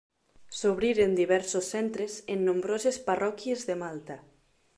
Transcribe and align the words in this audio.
S'obriren 0.59 1.13
diversos 1.19 1.69
centres 1.75 2.15
en 2.37 2.43
nombroses 2.49 2.99
parròquies 3.11 3.69
de 3.73 3.79
Malta. 3.85 4.19